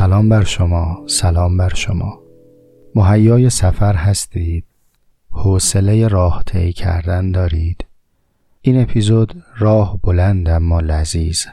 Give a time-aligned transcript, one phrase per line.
[0.00, 2.20] سلام بر شما سلام بر شما.
[2.94, 4.64] مهیای سفر هستید.
[5.30, 7.84] حوصله راه طی کردن دارید.
[8.60, 11.46] این اپیزود راه بلند اما لذیذ.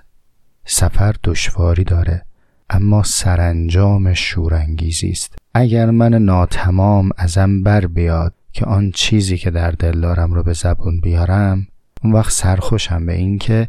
[0.65, 2.25] سفر دشواری داره
[2.69, 5.35] اما سرانجام شورانگیزی است.
[5.53, 10.53] اگر من ناتمام ازم بر بیاد که آن چیزی که در دل دارم رو به
[10.53, 11.67] زبون بیارم
[12.03, 13.67] اون وقت سرخوشم به این که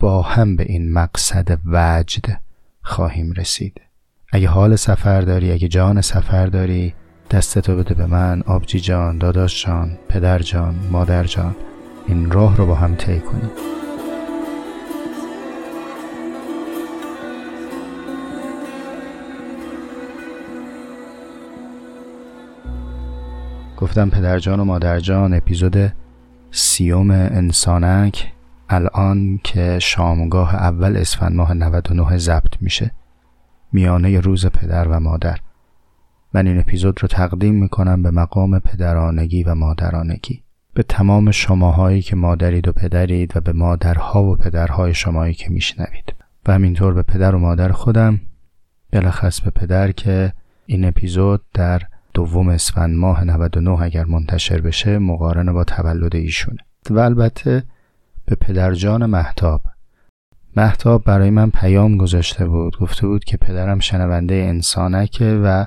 [0.00, 2.40] با هم به این مقصد وجد
[2.82, 3.80] خواهیم رسید.
[4.34, 6.94] اگه حال سفر داری اگه جان سفر داری
[7.30, 11.56] دستتو بده به من آبجی جان داداش جان پدر جان مادر جان.
[12.06, 13.50] این راه رو با هم طی کنیم.
[23.76, 25.92] گفتم پدرجان و مادرجان اپیزود
[26.50, 28.32] سیوم انسانک.
[28.68, 32.90] الان که شامگاه اول اسفند ماه 99 ضبط میشه.
[33.74, 35.38] میانه روز پدر و مادر.
[36.34, 40.42] من این اپیزود رو تقدیم می‌کنم به مقام پدرانگی و مادرانگی.
[40.74, 46.14] به تمام شماهایی که مادرید و پدرید و به مادرها و پدرهای شمایی که میشنوید.
[46.46, 48.20] و همینطور به پدر و مادر خودم
[48.90, 50.32] بلخص به پدر که
[50.66, 51.82] این اپیزود در
[52.14, 56.58] دوم اسفند ماه 99 اگر منتشر بشه مقارن با تولد ایشونه.
[56.90, 57.62] و البته
[58.24, 59.60] به پدرجان محتاب
[60.56, 62.78] محتاب برای من پیام گذاشته بود.
[62.78, 65.66] گفته بود که پدرم شنونده انسانکه و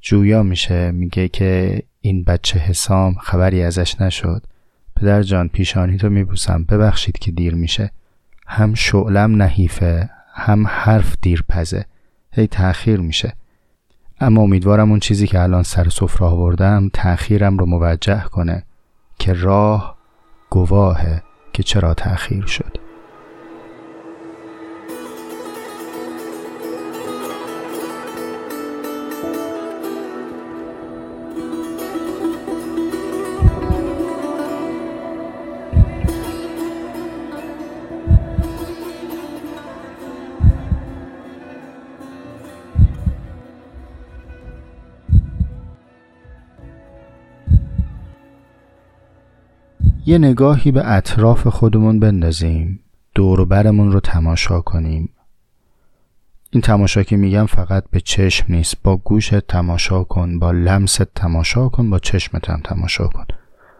[0.00, 0.90] جویا میشه.
[0.90, 4.42] میگه که این بچه حسام خبری ازش نشد.
[4.96, 6.64] پدر جان پیشانی تو میبوسم.
[6.64, 7.90] ببخشید که دیر میشه.
[8.46, 11.84] هم شعلم نحیفه هم حرف دیر پزه
[12.32, 13.32] هی تأخیر میشه.
[14.20, 18.64] اما امیدوارم اون چیزی که الان سر سفره آوردم تأخیرم رو موجه کنه.
[19.18, 19.96] که راه
[20.50, 21.22] گواهه
[21.52, 22.87] که چرا تأخیر شد.
[50.08, 52.80] یه نگاهی به اطراف خودمون بندازیم
[53.14, 55.08] دور برمون رو تماشا کنیم.
[56.50, 61.68] این تماشا که میگم فقط به چشم نیست با گوشت تماشا کن با لمست تماشا
[61.68, 63.24] کن با چشمت هم تماشا کن.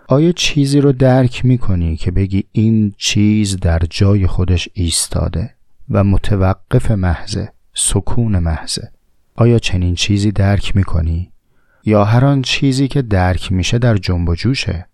[0.09, 5.55] آیا چیزی رو درک می‌کنی که بگی این چیز در جای خودش ایستاده
[5.91, 8.91] و متوقف محضه سکون محضه؟
[9.37, 11.33] آیا چنین چیزی درک می‌کنی؟
[11.85, 14.88] یا هر آن چیزی که درک میشه در جنب و جوشه؟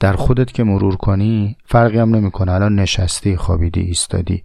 [0.00, 2.52] در خودت که مرور کنی فرقی هم نمی‌کنه.
[2.52, 4.44] الان نشستی خوابیدی ایستادی.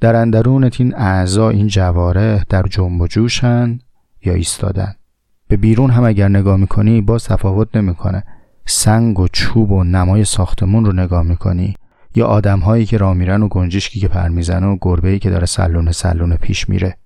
[0.00, 3.78] در اندرونت این اعضا این جواره در جنب و جوشن
[4.24, 4.94] یا ایستادن.
[5.48, 8.24] به بیرون هم اگر نگاه می‌کنی با تفاوت نمی‌کنه.
[8.66, 11.74] سنگ و چوب و نمای ساختمون رو نگاه می‌کنی.
[12.14, 15.46] یا آدم هایی که راه میرن و گنجشکی که پر می‌زنه و گربه که داره
[15.46, 16.96] سلونه سلونه پیش میره.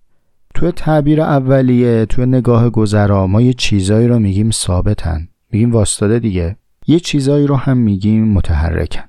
[0.54, 5.28] توی تعبیر اولیه توی نگاه گذرا ما یه چیزایی رو میگیم ثابتن.
[5.52, 6.56] میگیم واستاده دیگه.
[6.87, 9.03] یه چیزایی رو هم میگیم متحرکن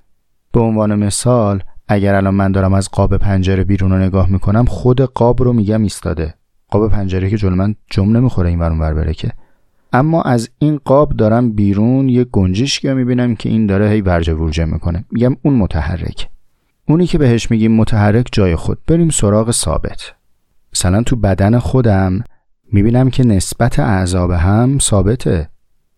[0.52, 5.02] به عنوان مثال اگر الان من دارم از قاب پنجره بیرون رو نگاه می‌کنم خود
[5.02, 6.34] قاب رو میگم ایستاده.
[6.70, 9.32] قاب پنجره که جلو من جم نمی‌خوره این ور بره که.
[9.94, 14.34] اما از این قاب دارم بیرون یه گنجشکی رو می‌بینم که این داره هی ورجه
[14.34, 15.06] ورجه می‌کنه.
[15.12, 16.29] میگم اون متحرک.
[16.88, 18.78] اونی که بهش میگیم متحرک جای خود.
[18.88, 20.14] بریم سراغ ثابت.
[20.74, 22.24] مثلا تو بدن خودم
[22.72, 25.50] می‌بینم که نسبت اعضا هم ثابته.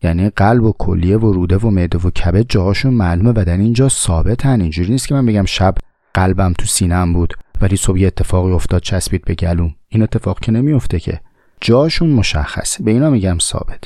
[0.04, 4.62] یعنی قلب و کلیه و روده و معده و کبد جاهاشون معلومه بدن اینجا ثابتن.
[4.62, 5.76] اینجوری نیست که من بگم شب
[6.14, 9.76] قلبم تو سینم بود ولی صبح یه اتفاقی افتاد چسبید به گلوم.
[9.90, 11.20] این اتفاق که نمیفته که.
[11.62, 12.84] جاشون مشخصه.
[12.84, 13.84] به اینا میگم ثابت.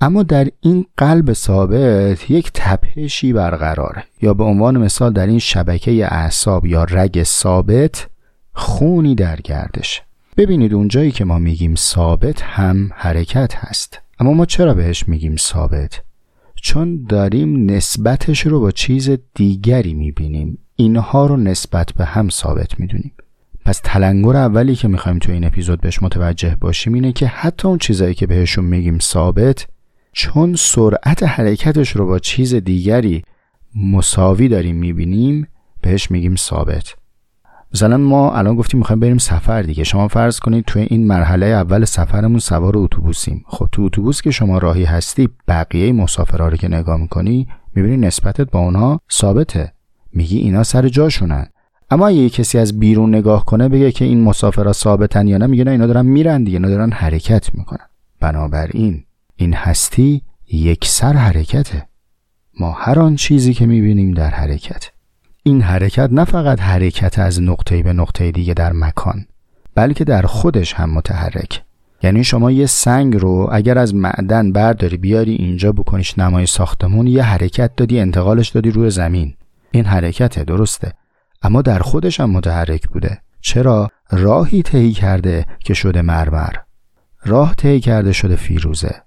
[0.00, 4.04] اما در این قلب ثابت یک تپشی برقراره.
[4.22, 8.06] یا به عنوان مثال در این شبکه اعصاب یا رگ ثابت
[8.52, 10.02] خونی در گردش.
[10.36, 14.00] ببینید اونجایی که ما میگیم ثابت هم حرکت هست.
[14.20, 16.02] اما ما چرا بهش میگیم ثابت؟
[16.54, 20.58] چون داریم نسبتش رو با چیز دیگری می‌بینیم.
[20.76, 23.12] اینها رو نسبت به هم ثابت می‌دونیم.
[23.64, 27.78] پس تلنگر اولی که می‌خوایم تو این اپیزود بهش متوجه باشیم اینه که حتی اون
[27.78, 29.66] چیزایی که بهشون میگیم ثابت
[30.12, 33.22] چون سرعت حرکتش رو با چیز دیگری
[33.76, 35.48] مساوی داریم می‌بینیم
[35.80, 36.94] بهش میگیم ثابت.
[37.74, 39.84] مثلا ما الان گفتیم می‌خوایم بریم سفر دیگه.
[39.84, 43.44] شما فرض کنید توی این مرحله اول سفرمون سوار اتوبوسیم.
[43.46, 48.50] خب تو اتوبوس که شما راهی هستی بقیه مسافرها رو که نگاه می‌کنی می‌بینی نسبتت
[48.50, 49.72] با اونها ثابته.
[50.12, 51.46] میگی اینا سر جاشونن.
[51.90, 55.64] اما اگه کسی از بیرون نگاه کنه بگه که این مسافرها ثابتن یا نه میگه
[55.64, 57.86] نه اینا دارن میرن دیگه اینا دارن حرکت می‌کنن.
[58.20, 59.04] بنابراین
[59.36, 61.88] این هستی یک سر حرکته.
[62.60, 64.90] ما هر آن چیزی که می‌بینیم در حرکت
[65.42, 69.26] این حرکت نه فقط حرکت از نقطه به نقطه دیگه در مکان
[69.74, 71.62] بلکه در خودش هم متحرک.
[72.02, 77.22] یعنی شما یه سنگ رو اگر از معدن برداری بیاری اینجا بکنیش نمای ساختمون یه
[77.22, 79.34] حرکت دادی انتقالش دادی روی زمین.
[79.70, 80.92] این حرکته درسته
[81.42, 83.18] اما در خودش هم متحرک بوده.
[83.40, 86.52] چرا؟ راهی طی کرده که شده مرمر.
[87.24, 89.02] راه طی کرده شده فیروزه.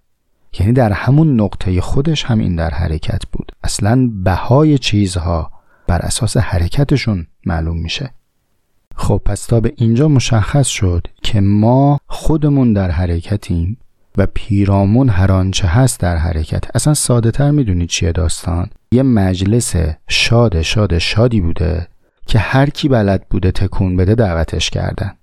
[0.59, 3.51] یعنی در همون نقطه خودش هم این در حرکت بود.
[3.63, 5.51] اصلا بهای چیزها
[5.87, 8.09] بر اساس حرکتشون معلوم میشه.
[8.95, 13.77] خب پس تا به اینجا مشخص شد که ما خودمون در حرکتیم
[14.17, 16.75] و پیرامون هر آنچه هست در حرکت.
[16.75, 19.75] اصلا ساده تر می‌دونید چیه داستان؟ یه مجلس
[20.07, 21.87] شاد شاد شادی بوده
[22.25, 25.13] که هر کی بلد بوده تکون بده دعوتش کردن.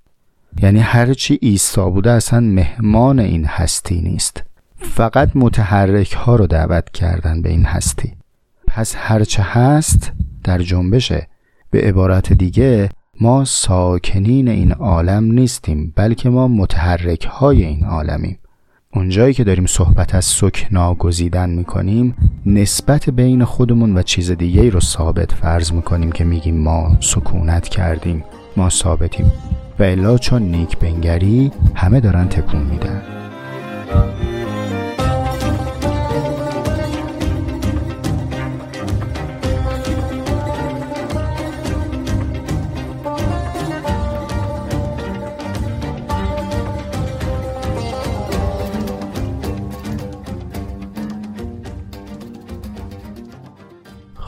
[0.63, 4.43] یعنی هر چی ایستا بوده اصلا مهمان این هستی نیست.
[4.77, 8.13] فقط متحرک ها رو دعوت کردن به این هستی.
[8.67, 10.13] پس هرچه هست
[10.45, 11.27] در جنبشه
[11.71, 12.89] به عبارت دیگه
[13.21, 18.39] ما ساکنین این عالم نیستیم بلکه ما متحرک های این عالمیم.
[18.95, 22.15] اونجایی که داریم صحبت از سکنا گزیدن می‌کنیم
[22.47, 28.25] نسبت بین خودمون و چیز دیگه رو ثابت فرض می‌کنیم که میگیم ما سکونت کردیم
[28.57, 29.33] ما ثابتیم.
[29.79, 33.03] و الا چون نیک بنگری همه دارن تکون میدن.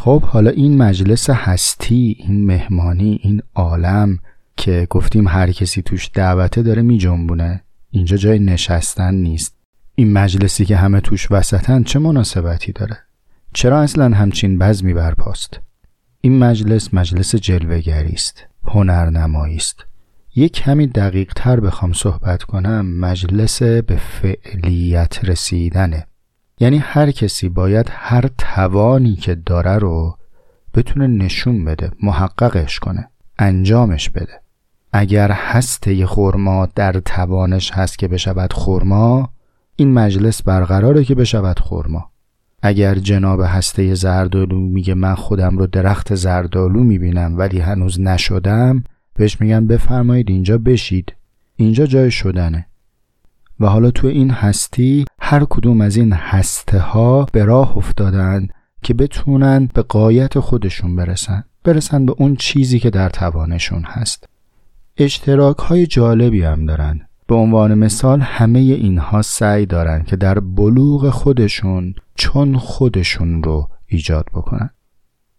[0.05, 4.19] خب حالا این مجلس هستی این مهمانی این عالم
[4.57, 9.57] که گفتیم هر کسی توش دعوته داره می جنبونه اینجا جای نشستن نیست.
[9.95, 12.99] این مجلسی که همه توش وسطن چه مناسبتی داره؟
[13.55, 15.61] چرا اصلا همچین بزمی برپاست؟
[16.21, 19.85] این مجلس مجلس جلوگری است هنرنمایی است.
[20.35, 26.07] یک کمی دقیق تر بخوام صحبت کنم مجلس به فعلیت رسیدنه.
[26.63, 30.17] یعنی هر کسی باید هر توانی که داره رو
[30.75, 34.41] بتونه نشون بده محققش کنه انجامش بده.
[34.93, 39.31] اگر هسته خورما در توانش هست که بشود خورما
[39.77, 42.11] این مجلس برقراره که بشود خورما
[42.63, 48.85] اگر جناب هسته زردالو میگه من خودم رو درخت زردالو می‌بینم ولی هنوز نشدم
[49.15, 51.15] بهش میگن بفرمایید اینجا بشید.
[51.57, 52.67] اینجا جای شدنه.
[53.61, 58.49] و حالا تو این هستی هر کدوم از این هسته ها به راه افتادن
[58.83, 61.45] که بتونن به قایت خودشون برسن.
[61.65, 64.29] برسن به اون چیزی که در توانشون هست.
[64.97, 67.01] اشتراک های جالبی هم دارن.
[67.27, 74.27] به عنوان مثال همه اینها سعی دارن که در بلوغ خودشون چون خودشون رو ایجاد
[74.35, 74.71] بکنن.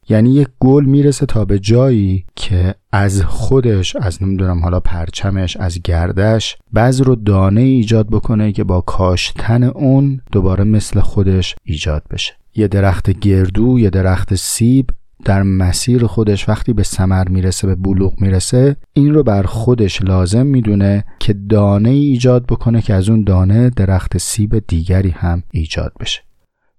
[0.09, 5.81] یعنی یک گل می‌رسه تا به جایی که از خودش از نمی‌دونم حالا پرچمش از
[5.81, 12.33] گردش بذر و دانه ایجاد بکنه که با کاشتن اون دوباره مثل خودش ایجاد بشه.
[12.55, 14.89] یه درخت گردو یه درخت سیب
[15.25, 20.45] در مسیر خودش وقتی به سمر می‌رسه به بلوغ می‌رسه این رو بر خودش لازم
[20.45, 26.21] می‌دونه که دانه ایجاد بکنه که از اون دانه درخت سیب دیگری هم ایجاد بشه.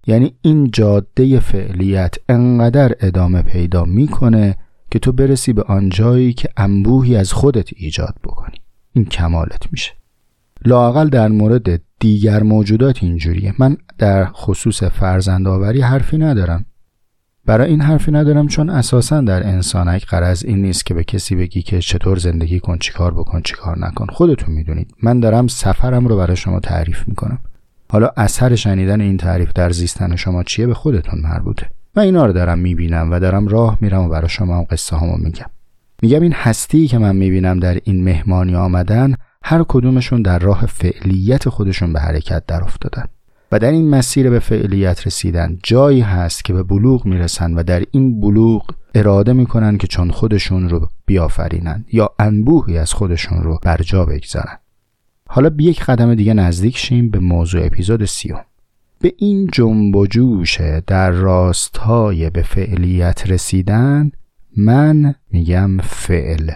[0.07, 4.55] یعنی این جاده فعلیت انقدر ادامه پیدا می‌کنه
[4.91, 8.55] که تو برسی به آنجایی که انبوهی از خودت ایجاد بکنی.
[8.93, 9.91] این کمالت میشه.
[10.65, 13.53] لاقل در مورد دیگر موجودات اینجوریه.
[13.59, 16.65] من در خصوص فرزند آوری حرفی ندارم.
[17.45, 21.61] برای این حرفی ندارم چون اساسا در انسانک قرض این نیست که به کسی بگی
[21.61, 24.05] که چطور زندگی کن چیکار بکن چیکار نکن.
[24.05, 24.93] خودتون می‌دونید.
[25.03, 27.39] من دارم سفرم رو برای شما تعریف می‌کنم.
[27.95, 31.69] حالا اثر شنیدن این تعریف در زیستن شما چیه به خودتون مربوطه.
[31.95, 35.17] من اینا رو دارم می‌بینم و دارم راه میرم و برای شما هم قصه همو
[35.17, 35.45] میگم.
[36.01, 41.49] میگم این هستی که من می‌بینم در این مهمانی آمدن هر کدومشون در راه فعلیت
[41.49, 43.05] خودشون به حرکت در افتادن.
[43.51, 47.83] و در این مسیر به فعلیت رسیدن جایی هست که به بلوغ می‌رسن و در
[47.91, 53.77] این بلوغ اراده می‌کنن که چون خودشون رو بیافرینن یا انبوهی از خودشون رو بر
[53.77, 54.57] جا بگذارن.
[55.29, 58.45] حالا به یک قدم دیگه نزدیک شیم به موضوع اپیزود سیوم.
[59.01, 64.11] به این جنب و جوش در راستای به فعلیت رسیدن
[64.57, 66.51] من میگم فعل.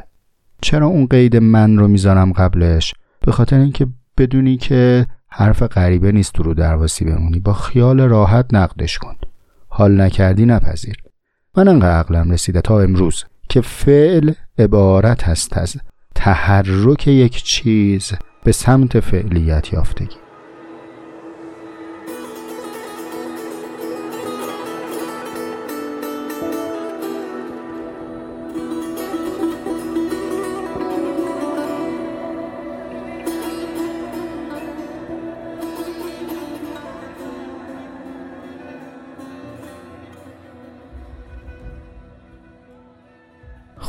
[0.61, 6.33] چرا اون قید من رو می‌ذارم قبلش؟ به خاطر اینکه بدونی که حرف غریبه نیست
[6.33, 7.39] تو رو درواسی بمونی.
[7.39, 9.15] با خیال راحت نقدش کن.
[9.67, 10.95] حال نکردی نپذیر.
[11.57, 15.75] من انقدر عقلم رسیده تا امروز که فعل عبارت هست از
[16.15, 18.11] تحرک یک چیز.
[18.43, 20.28] به سمت فعلیت یافتگی.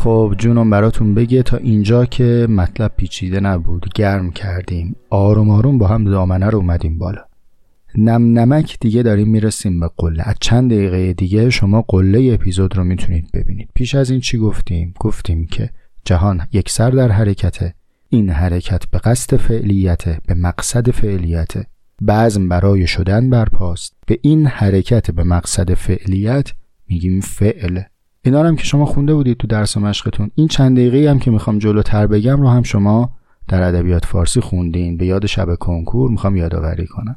[0.02, 3.86] خب جونم براتون بگه تا اینجا که مطلب پیچیده نبود.
[3.94, 4.96] گرم کردیم.
[5.10, 7.24] آروم آروم با هم دامنه رو اومدیم بالا.
[7.98, 10.22] نم نمک دیگه داریم می‌رسیم به قله.
[10.26, 13.68] از چند دقیقه دیگه شما قله اپیزود رو می‌تونید ببینید.
[13.74, 15.70] پیش از این چی گفتیم؟ گفتیم که
[16.04, 17.74] جهان یک سر در حرکته.
[18.08, 21.66] این حرکت به قصد فعلیته به مقصد فعلیته.
[22.02, 23.94] بعضم برای شدن برپاست.
[24.06, 26.52] به این حرکت به مقصد فعلیت
[26.88, 27.80] میگیم فعل.
[28.22, 31.58] اینا هم که شما خونده بودید تو درس مشقتون این چند دقیقه هم که می‌خوام
[31.58, 33.10] جلوتر بگم رو هم شما
[33.48, 34.96] در ادبیات فارسی خوندین.
[34.96, 37.16] به یاد شب کنکور می‌خوام یادآوری کنم.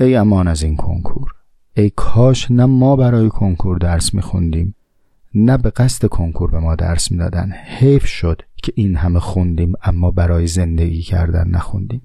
[0.00, 1.30] ای امان از این کنکور
[1.76, 4.74] ای کاش نه ما برای کنکور درس میخوندیم
[5.34, 7.52] نه به قصد کنکور به ما درس می‌دادن.
[7.52, 12.02] حیف شد که این همه خوندیم اما برای زندگی کردن نخوندیم.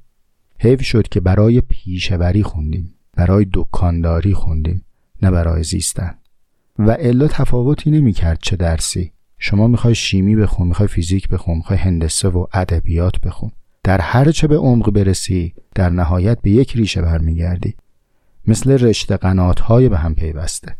[0.59, 4.85] حیف شد که برای پیشبری خوندیم برای دکانداری خوندیم
[5.21, 6.18] نه برای زیستن.
[6.79, 9.11] و الا تفاوتی نمی‌کرد چه درسی.
[9.37, 13.51] شما می‌خوای شیمی بخون می‌خوای فیزیک بخون می‌خوای هندسه و ادبیات بخون.
[13.83, 17.75] در هر چه به عمق برسی در نهایت به یک ریشه برمیگردی.
[18.47, 20.75] مثل رشته قنات های به هم پیوسته.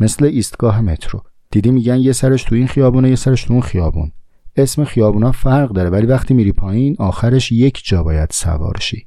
[0.00, 1.22] مثل ایستگاه مترو.
[1.50, 4.12] دیدی میگن یه سرش تو این خیابونه یه سرش تو اون خیابون.
[4.56, 9.06] اسم خیابونا فرق داره ولی وقتی میری پایین آخرش یک جا باید سوار شی.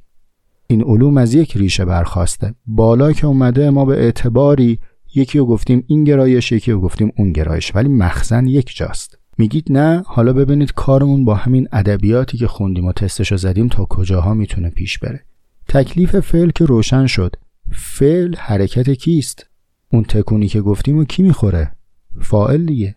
[0.66, 2.54] این علوم از یک ریشه برخواسته.
[2.66, 4.78] بالا که اومده ما به اعتباری
[5.16, 9.18] یکی رو گفتیم این گرایش یکی رو گفتیم اون گرایش ولی مخزن یک جاست.
[9.38, 14.34] میگید نه؟ حالا ببینید کارمون با همین ادبیاتی که خوندیم و تستشو زدیم تا کجاها
[14.34, 15.24] می‌تونه پیش بره.
[15.68, 17.36] تکلیف فعل که روشن شد.
[17.72, 19.46] فعل حرکت کیست؟
[19.92, 21.72] اون تکونی که گفتیم و کی می‌خوره؟
[22.20, 22.96] فاعل دیگه.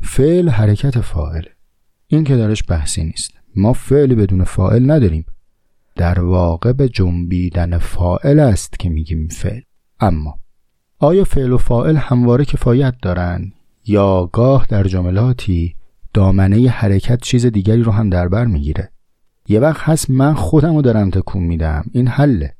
[0.00, 1.44] فعل حرکت فاعل.
[2.06, 3.30] این که درش بحثی نیست.
[3.56, 5.24] ما فعل بدون فاعل نداریم.
[5.94, 9.60] در واقع به جنبیدن فاعل است که میگیم فعل.
[10.00, 10.38] اما
[10.98, 13.52] آیا فعل و فاعل همواره کفایت دارند
[13.86, 15.74] یا گاه در جملاتی
[16.14, 18.90] دامنه حرکت چیز دیگری رو هم در بر می‌گیره؟
[19.48, 21.84] یه وقت هست من خودم رو دارم تکون میدم.
[21.92, 22.54] این حله.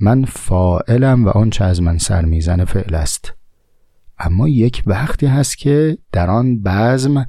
[0.00, 3.32] من فائلم و آنچه از من سر می‌زنه فعل است.
[4.18, 7.26] اما یک وقتی هست که در آن بزم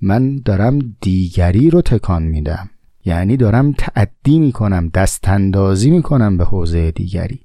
[0.00, 2.70] من دارم دیگری رو تکان میدم.
[3.04, 7.40] یعنی دارم تعدی می‌کنم دستاندازی می‌کنم به حوزه دیگری.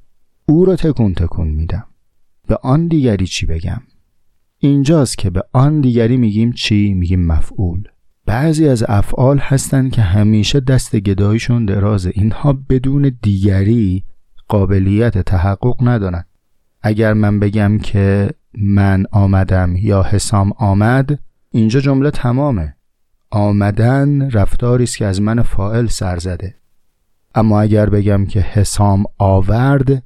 [0.45, 1.85] او رو تکون تکون میدم.
[2.47, 3.81] به آن دیگری چی بگم؟
[4.57, 7.83] اینجاست که به آن دیگری میگیم چی؟ میگیم مفعول.
[8.25, 14.03] بعضی از افعال هستند که همیشه دست گدایشون دراز اینها بدون دیگری
[14.47, 16.25] قابلیت تحقق ندارن.
[16.81, 21.19] اگر من بگم که من آمدم یا حسام آمد
[21.51, 22.75] اینجا جمله تمامه.
[23.29, 26.55] آمدن رفتاری است که از من فائل سر زده.
[27.35, 30.03] اما اگر بگم که حسام آورد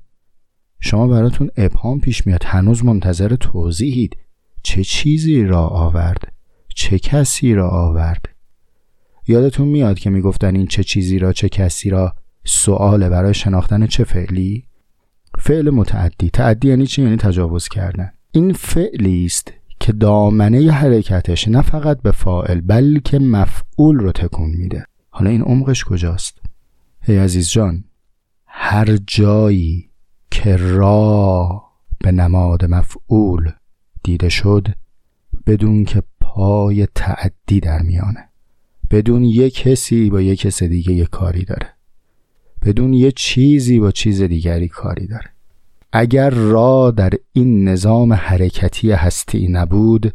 [0.83, 2.43] شما براتون ابهام پیش میاد.
[2.43, 4.17] هنوز منتظر توضیحید.
[4.63, 6.33] چه چیزی را آورد؟
[6.75, 8.25] چه کسی را آورد؟
[9.27, 14.03] یادتون میاد که می‌گفتن این چه چیزی را چه کسی را سواله برای شناختن چه
[14.03, 14.65] فعلی؟
[15.39, 16.29] فعل متعدی.
[16.29, 18.11] تعدی یعنی چی؟ یعنی تجاوز کردن.
[18.31, 24.85] این فعلی است که دامنه حرکتش نه فقط به فاعل بلکه مفعول رو تکون میده.
[25.09, 26.41] حالا این عمقش کجاست؟
[27.01, 27.83] هی عزیز جان
[28.45, 29.90] هر جایی
[30.31, 31.63] که را
[31.99, 33.51] به نماد مفعول
[34.03, 34.67] دیده شد
[35.47, 38.29] بدون که پای تعدی در میانه
[38.91, 41.73] بدون یه کسی با یه کس دیگه یه کاری داره
[42.65, 45.29] بدون یه چیزی با چیز دیگری کاری داره.
[45.93, 50.13] اگر را در این نظام حرکتی هستی نبود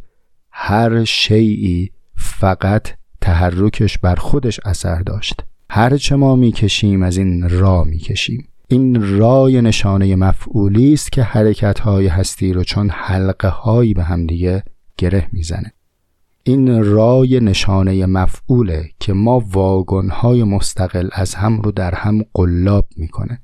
[0.51, 2.87] هر شیعی فقط
[3.21, 5.43] تحرکش بر خودش اثر داشت.
[5.69, 8.47] هر چه ما می‌کشیم از این را می‌کشیم.
[8.69, 14.63] این رای نشانه مفعولی است که حرکت های هستی رو چون حلقه هایی به همدیگه
[14.97, 15.73] گره می‌زنه.
[16.43, 22.85] این رای نشانه مفعوله که ما واگن های مستقل از هم رو در هم قلاب
[22.97, 23.39] می‌کنه.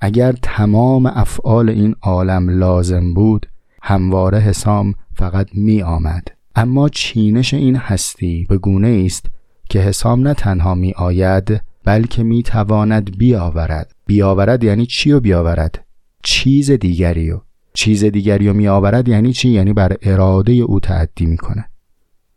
[0.00, 3.46] اگر تمام افعال این عالم لازم بود
[3.82, 9.26] همواره حسام فقط می آمد اما چینش این هستی به گونه است
[9.70, 13.97] که حسام نه تنها می آید بلکه می تواند بیاورد.
[14.08, 15.86] بیاورد یعنی چی و بیاورد؟
[16.22, 17.40] چیز دیگری و
[17.74, 21.64] چیز دیگری و می آورد یعنی چی؟ یعنی بر اراده او تعدی می‌کنه.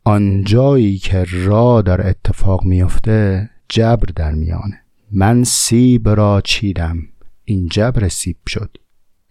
[0.04, 4.82] آنجایی که را در اتفاق میفته جبر در میانه.
[5.12, 6.98] من سیب را چیدم.
[7.46, 8.78] این جبر سیب شد.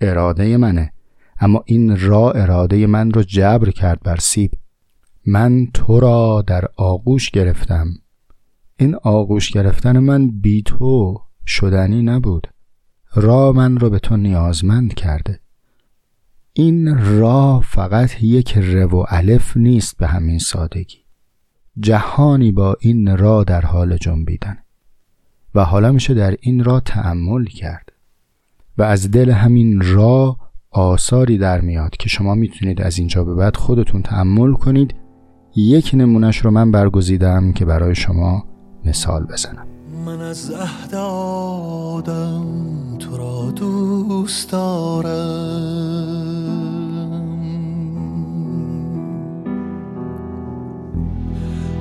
[0.00, 0.92] اراده منه.
[1.40, 4.50] اما این را اراده من رو جبر کرد بر سیب.
[5.26, 7.86] من تو را در آغوش گرفتم.
[8.76, 11.20] این آغوش گرفتن من بی تو.
[11.50, 12.46] شدنی نبود.
[13.14, 15.40] را من رو به تو نیازمند کرده.
[16.52, 20.98] این را فقط یک ر و الف نیست به همین سادگی.
[21.80, 24.58] جهانی با این را در حال جنبیدن.
[25.54, 27.92] و حالا میشه در این را تأمل کرد.
[28.78, 30.36] و از دل همین را
[30.70, 34.94] آثاری در میاد که شما می‌تونید از اینجا به بعد خودتون تأمل کنید.
[35.56, 38.44] یک نمونش رو من برگزیدم که برای شما
[38.84, 39.79] مثال بزنم.
[40.10, 42.44] من از عهد آدم
[42.98, 45.10] تو را دوست دارم.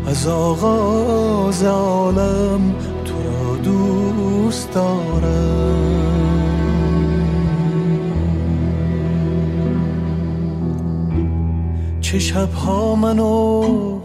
[0.07, 5.89] از آغاز عالم تو را دوست دارم.
[12.01, 14.00] چه شبها منو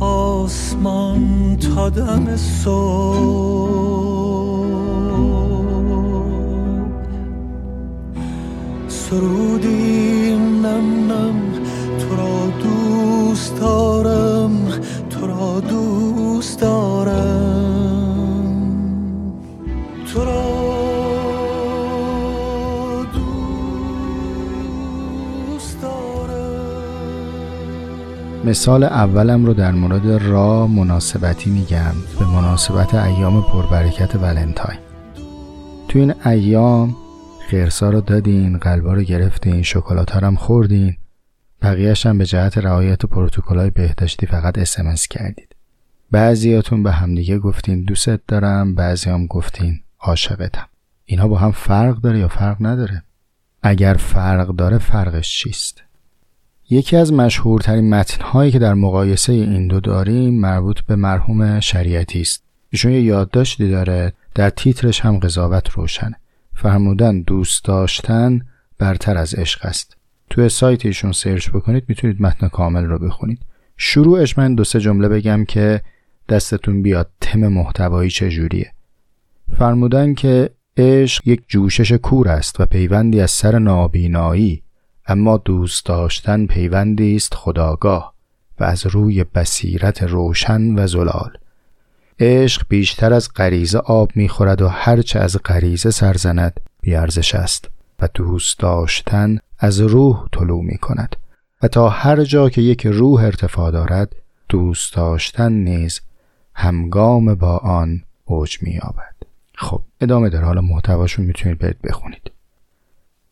[0.00, 3.60] آسمان تا دم صبح.
[8.88, 11.40] سرودیم نم نم
[11.98, 14.68] تو را دوست دارم
[15.10, 16.89] تو را دوست دارم.
[28.50, 34.78] مثال اولم رو در مورد را مناسبتی میگم به مناسبت ایام پربرکت ولنتاین.
[35.88, 36.96] تو این ایام
[37.48, 40.96] خیرسا رو دادین قلبا رو گرفتین شکلات هم خوردین.
[41.62, 43.02] بقیهش هم به جهت رعایت
[43.46, 45.56] های بهداشتی فقط اسمس کردید.
[46.10, 50.66] بعضیاتون به همدیگه گفتین دوستت دارم بعضی هم گفتین عاشقتم.
[51.04, 53.02] اینا با هم فرق داره یا فرق نداره؟
[53.62, 55.82] اگر فرق داره فرقش چیست؟
[56.70, 62.42] یکی از مشهورترین متنهایی که در مقایسه این دو داریم مربوط به مرحوم شریعتی است.
[62.70, 66.16] ایشون یه یادداشتی داره در تیترش هم قضاوت روشنه.
[66.54, 68.40] فرمودن دوست داشتن
[68.78, 69.96] برتر از عشق است.
[70.30, 73.38] توی سایت ایشون سرچ بکنید می‌تونید متن کامل رو بخونید.
[73.76, 75.80] شروعش من دو سه جمله بگم که
[76.28, 78.72] دستتون بیاد تم محتوایی چجوریه
[79.58, 84.62] فرمودن که عشق یک جوشش کور است و پیوندی از سر نابینایی
[85.10, 88.14] اما دوست داشتن پیوندی است خداگاه
[88.60, 91.36] و از روی بصیرت روشن و زلال.
[92.20, 97.70] عشق بیشتر از غریزه آب می‌خورد و هرچه از غریزه سرزند بیارزش است
[98.00, 101.16] و دوست داشتن از روح طلوع می کند
[101.62, 104.16] و تا هر جا که یک روح ارتفاع دارد
[104.48, 106.00] دوست داشتن نیز
[106.54, 109.14] همگام با آن اوج می یابد
[109.54, 112.30] خب ادامه در حال محتواشون می‌تونید برید بخونید.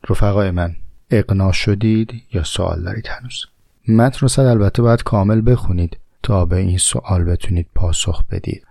[0.09, 0.77] رفقای من.
[1.11, 3.47] اقنا شدید یا سوال دارید هنوز؟
[3.89, 8.67] متن رو البته باید کامل بخونید تا به این سوال بتونید پاسخ بدید.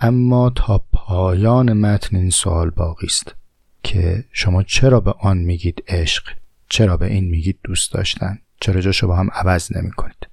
[0.00, 3.34] اما تا پایان متن این سوال باقی است
[3.82, 6.22] که شما چرا به آن میگید عشق؟
[6.68, 10.26] چرا به این میگید دوست داشتن؟ چرا جاشو با هم عوض نمی کنید؟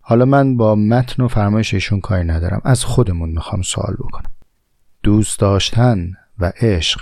[0.00, 2.60] حالا من با متن و فرمایش ایشون کاری ندارم.
[2.64, 4.30] از خودمون می‌خوام سوال بکنم.
[5.02, 7.00] دوست داشتن و عشق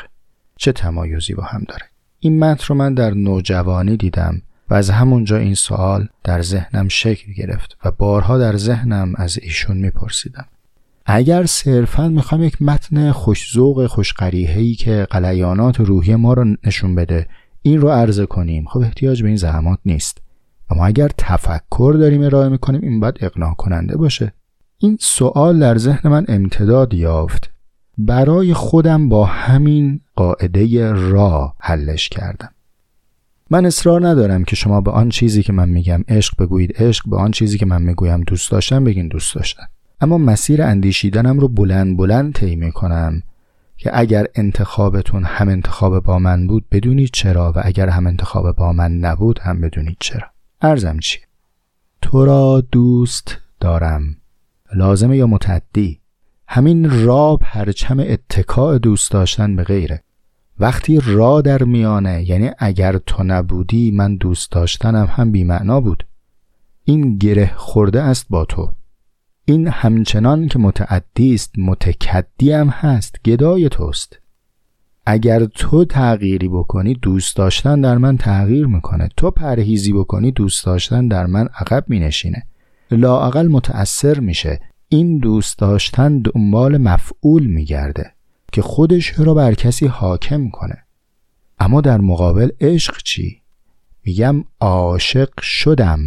[0.56, 1.89] چه تمایزی با هم داره؟
[2.22, 7.32] این متن رو من در نوجوانی دیدم و از همونجا این سوال در ذهنم شکل
[7.32, 10.46] گرفت و بارها در ذهنم از ایشون میپرسیدم.
[11.06, 17.26] اگر صرفا می‌خوام یک متن خوشزوق خوشقریحهی که قلیانات روحی ما رو نشون بده
[17.62, 20.18] این رو عرضه کنیم خب احتیاج به این زحمات نیست.
[20.70, 24.32] اما اگر تفکر داریم ارائه می‌کنیم این باید اقناع کننده باشه.
[24.78, 27.49] این سوال در ذهن من امتداد یافت.
[28.06, 32.50] برای خودم با همین قاعده را حلش کردم.
[33.50, 36.82] من اصرار ندارم که شما به آن چیزی که من میگم عشق بگویید.
[36.82, 39.62] عشق به آن چیزی که من می‌گویم دوست داشتم بگین دوست داشتن.
[40.00, 43.22] اما مسیر اندیشیدنم رو بلند بلند طی کنم
[43.76, 48.72] که اگر انتخابتون هم انتخاب با من بود بدونید چرا و اگر هم انتخاب با
[48.72, 50.26] من نبود هم بدونید چرا.
[50.62, 51.22] ارزم چیه
[52.02, 54.16] تو را دوست دارم.
[54.74, 56.00] لازمه یا متعدی؟
[56.52, 60.02] همین را پرچم اتکاع دوست داشتن به غیره.
[60.58, 66.06] وقتی را در میانه یعنی اگر تو نبودی من دوست داشتنم هم بیمعنا بود.
[66.84, 68.72] این گره خورده است با تو.
[69.44, 74.18] این همچنان که متعدی است متکدی هم هست گدای توست.
[75.06, 79.08] اگر تو تغییری بکنی دوست داشتن در من تغییر می‌کنه.
[79.16, 82.42] تو پرهیزی بکنی دوست داشتن در من عقب مینشینه.
[82.90, 84.69] لااقل متأثر میشه.
[84.92, 88.12] این دوست داشتن دنبال مفعول میگرده
[88.52, 90.78] که خودش رو بر کسی حاکم کنه.
[91.58, 93.42] اما در مقابل عشق چی؟
[94.04, 96.00] میگم عاشق شدم.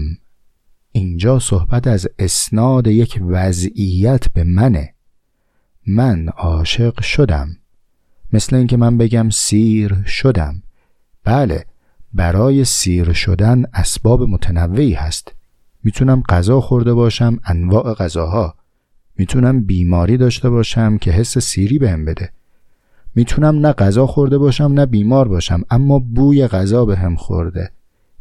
[0.92, 4.94] اینجا صحبت از اسناد یک وضعیت به منه.
[5.88, 7.58] من عاشق شدم.
[8.34, 10.64] مثل اینکه من بگم سیر شدم.
[11.24, 11.66] بله
[12.14, 15.36] برای سیر شدن اسباب متنوعی هست.
[15.84, 18.63] می‌تونم غذا خورده باشم انواع غذاها.
[19.18, 22.30] می‌تونم بیماری داشته باشم که حس سیری بهم بده.
[23.16, 27.72] می‌تونم نه غذا خورده باشم نه بیمار باشم اما بوی غذا بهم خورده.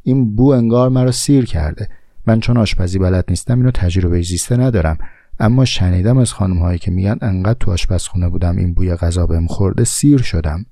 [0.03, 1.89] این بو انگار مرا سیر کرده.
[2.27, 4.99] من چون آشپزی بلد نیستم اینو تجربه زیسته ندارم.
[5.41, 9.47] اما شنیدم از خانم هایی که میگن انقدر تو آشپزخونه بودم این بوی غذا بهم
[9.47, 10.67] خورده سیر شدم.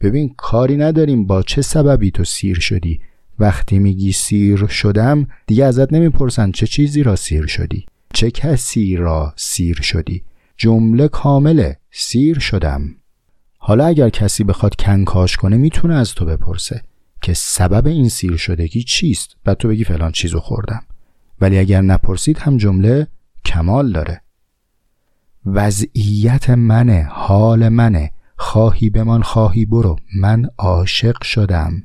[0.00, 3.00] ببین کاری نداریم با چه سببی تو سیر شدی.
[3.38, 7.86] وقتی میگی سیر شدم دیگه ازت نمی‌پرسن چه چیزی را سیر شدی.
[8.14, 10.24] چه کسی را سیر شدی؟
[10.56, 12.96] جمله کامله سیر شدم.
[13.58, 16.82] حالا اگر کسی بخواد کنکاش کنه می‌تونه از تو بپرسه
[17.22, 20.82] که سبب این سیر شدگی چیست و تو بگی فلان چیزو خوردم.
[21.40, 23.06] ولی اگر نپرسید هم جمله
[23.44, 24.20] کمال داره.
[25.46, 29.96] وضعیت منه حال منه خواهی بمان خواهی برو.
[30.16, 31.82] من عاشق شدم.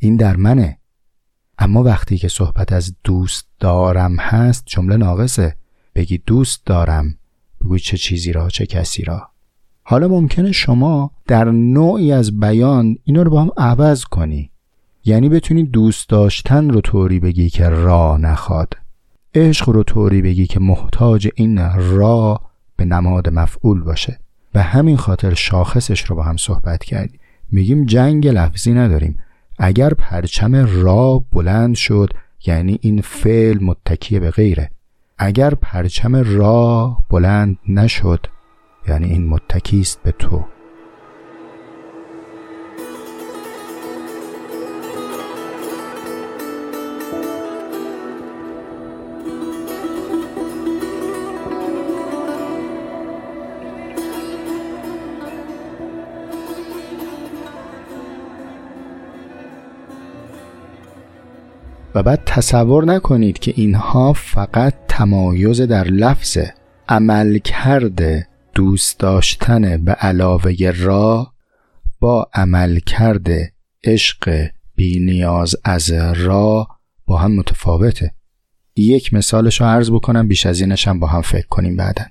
[0.00, 0.78] این در منه.
[1.58, 5.61] اما وقتی که صحبت از دوست دارم هست جمله ناقصه.
[5.94, 7.14] بگی دوست دارم.
[7.60, 9.28] بگوی چه چیزی را چه کسی را.
[9.82, 14.50] حالا ممکنه شما در نوعی از بیان اینا رو با هم عوض کنی.
[15.04, 18.76] یعنی بتونی دوست داشتن رو طوری بگی که را نخواد.
[19.34, 22.40] عشق رو طوری بگی که محتاج این را
[22.76, 24.18] به نماد مفعول باشه.
[24.54, 27.20] و همین خاطر شاخصش رو با هم صحبت کردیم
[27.52, 29.18] میگیم جنگ لفظی نداریم.
[29.58, 32.10] اگر پرچم را بلند شد
[32.46, 34.70] یعنی این فعل متکی به غیره.
[35.24, 38.26] اگر پرچم را بلند نشد
[38.88, 40.44] یعنی این متکی است به تو.
[61.94, 66.38] و بعد تصور نکنید که اینها فقط تمایز در لفظ
[66.88, 71.32] عمل کرده دوست داشتن به علاوه را
[72.00, 73.52] با عمل کرده
[73.84, 76.68] عشق نیاز از را
[77.06, 78.14] با هم متفاوته.
[78.76, 82.04] یک مثالش رو عرض بکنم بیش از اینش هم با هم فکر کنیم بعدا.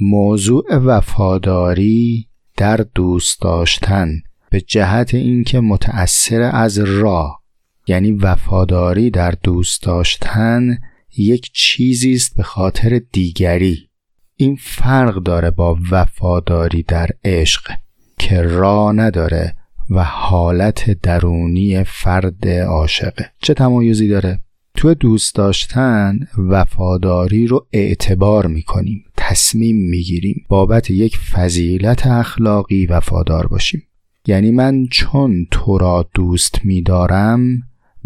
[0.00, 4.08] موضوع وفاداری در دوست داشتن
[4.50, 7.38] به جهت اینکه متأثر از را
[7.88, 10.78] یعنی وفاداری در دوست داشتن
[11.16, 13.88] یک چیزی است به خاطر دیگری.
[14.36, 17.72] این فرق داره با وفاداری در عشق
[18.18, 19.54] که را نداره
[19.90, 24.40] و حالت درونی فرد عاشقه چه تمایزی داره؟
[24.74, 33.82] تو دوست داشتن وفاداری رو اعتبار می‌کنیم تصمیم می‌گیریم بابت یک فضیلت اخلاقی وفادار باشیم.
[34.26, 37.62] یعنی من چون تو را دوست میدارم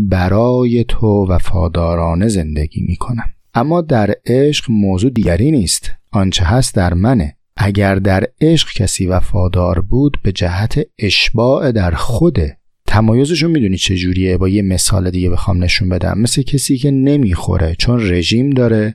[0.08, 5.92] برای تو وفادارانه زندگی می کنم اما در عشق موضوع دیگری نیست.
[6.12, 7.36] آنچه هست در منه.
[7.56, 12.56] اگر در عشق کسی وفادار بود به جهت اشباع در خوده.
[12.86, 16.18] تمایزشون می‌دونی چجوریه با یه مثال دیگه بخوام نشون بدم.
[16.18, 18.94] مثل کسی که نمی‌خوره چون رژیم داره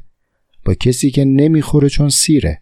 [0.66, 2.62] با کسی که نمی‌خوره چون سیره.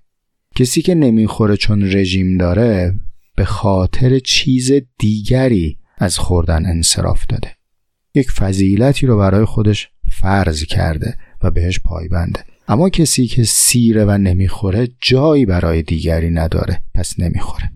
[0.55, 2.93] کسی که نمی‌خوره چون رژیم داره
[3.35, 7.52] به خاطر چیز دیگری از خوردن انصراف داده.
[8.15, 12.45] یک فضیلتی رو برای خودش فرض کرده و بهش پایبنده.
[12.67, 17.71] اما کسی که سیره و نمی‌خوره جایی برای دیگری نداره پس نمی‌خوره.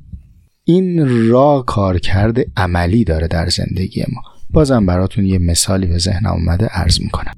[0.63, 4.21] این را کارکرد عملی داره در زندگی ما.
[4.49, 7.33] بازم براتون یه مثالی به ذهنم اومده عرض می‌کنم.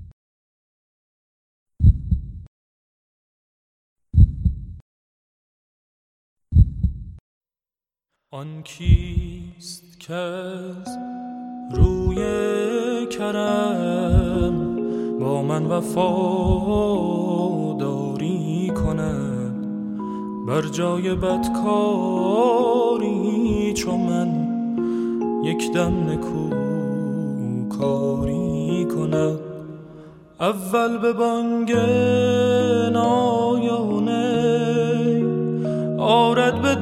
[8.31, 10.13] آن کیست که
[12.09, 14.55] روی کرم
[15.19, 17.11] با من وفاداری
[18.75, 19.65] کند.
[20.47, 21.53] بر جای بدکاری
[23.73, 24.47] چو من
[25.43, 26.49] یک دم نکو
[27.77, 29.39] کاری کند
[30.39, 31.71] اول به بانگ
[32.93, 34.29] نایانه
[35.97, 36.75] آرد به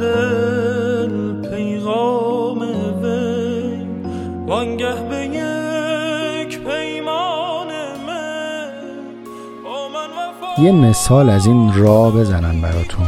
[10.59, 13.07] یه مثال از این را بزنم براتون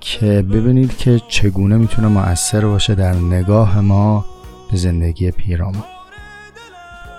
[0.00, 4.24] که ببینید که چگونه می‌تونه مؤثر باشه در نگاه ما
[4.70, 5.84] به زندگی پیرامون.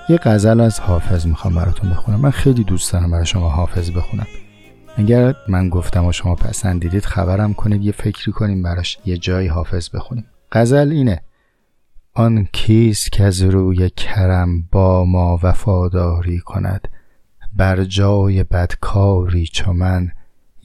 [0.09, 2.19] یه غزل از حافظ می‌خوام براتون بخونم.
[2.19, 4.27] من خیلی دوست دارم برای شما حافظ بخونم.
[4.97, 9.89] اگر من گفتم و شما پسندیدید خبرم کنید یه فکری کنیم براش یه جایی حافظ
[9.89, 10.25] بخونیم.
[10.51, 11.21] غزل اینه.
[12.13, 16.87] آن کیست که از روی کرم با ما وفاداری کند؟
[17.55, 20.11] بر جای بدکاری چو من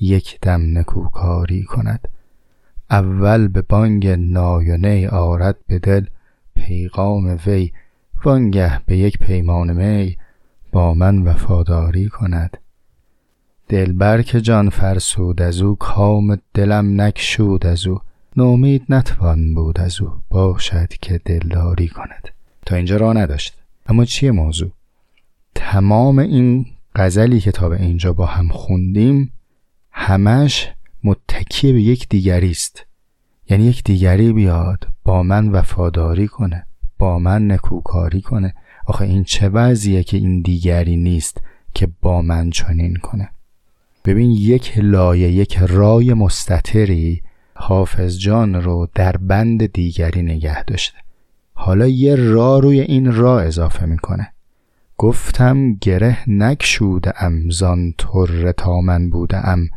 [0.01, 2.09] یک دم نکوکاری کند.
[2.91, 6.07] اول به بانگ نای آرد به دل
[6.55, 7.73] پیغام وی
[8.25, 10.17] وانگه به یک پیمان می
[10.73, 12.57] با من وفاداری کند.
[13.69, 18.01] دلبر که جان فرسود از او کام دلم نکشود از او.
[18.37, 22.29] نومید نتوان بود از او باشد که دلداری کند.
[22.67, 23.59] تا اینجا را نداشت.
[23.87, 24.71] اما چیه موضوع؟
[25.55, 26.67] تمام این
[26.99, 29.33] غزلی که تا به اینجا با هم خوندیم
[29.91, 30.69] همش
[31.05, 32.87] متکی به یک دیگری است.
[33.51, 36.67] یعنی یک دیگری بیاد با من وفاداری کنه
[36.99, 38.55] با من نکوکاری کنه.
[38.87, 41.41] آخه این چه وضعیه که این دیگری نیست
[41.75, 43.31] که با من چنین کنه؟
[44.05, 47.23] ببین یک لایه یک رای مستطری
[47.55, 50.99] حافظ جان رو در بند دیگری نگه داشته.
[51.55, 54.33] حالا یه را روی این را اضافه می‌کنه.
[54.99, 57.95] گفتم گره نکشوده ام زان
[58.57, 59.69] تا من بوده ام